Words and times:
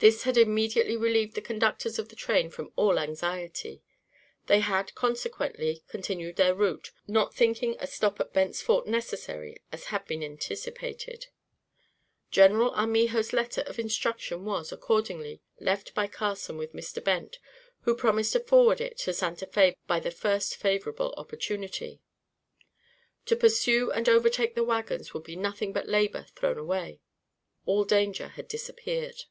This 0.00 0.24
had 0.24 0.36
immediately 0.36 0.96
relieved 0.96 1.36
the 1.36 1.40
conductors 1.40 2.00
of 2.00 2.08
the 2.08 2.16
train 2.16 2.50
from 2.50 2.72
all 2.74 2.98
anxiety. 2.98 3.80
They 4.46 4.58
had, 4.58 4.92
consequently, 4.96 5.84
continued 5.86 6.34
their 6.34 6.52
route, 6.52 6.90
not 7.06 7.32
thinking 7.32 7.76
a 7.78 7.86
stop 7.86 8.18
at 8.18 8.32
Bent's 8.32 8.60
Fort 8.60 8.88
necessary 8.88 9.56
as 9.70 9.84
had 9.84 10.04
been 10.06 10.24
anticipated. 10.24 11.28
Gen. 12.32 12.56
Armijo's 12.60 13.32
letter 13.32 13.60
of 13.68 13.78
instruction 13.78 14.44
was, 14.44 14.72
accordingly, 14.72 15.40
left 15.60 15.94
by 15.94 16.08
Carson 16.08 16.56
with 16.56 16.72
Mr. 16.72 17.02
Bent 17.02 17.38
who 17.82 17.94
promised 17.94 18.32
to 18.32 18.40
forward 18.40 18.80
it 18.80 18.98
to 18.98 19.12
Santa 19.14 19.46
Fé 19.46 19.76
by 19.86 20.00
the 20.00 20.10
first 20.10 20.56
favorable 20.56 21.14
opportunity. 21.16 22.00
To 23.26 23.36
pursue 23.36 23.92
and 23.92 24.08
overtake 24.08 24.56
the 24.56 24.64
wagons 24.64 25.14
would 25.14 25.22
be 25.24 25.36
nothing 25.36 25.72
but 25.72 25.86
labor 25.88 26.26
thrown 26.34 26.58
away. 26.58 26.98
All 27.64 27.84
danger 27.84 28.26
had 28.26 28.48
disappeared. 28.48 29.22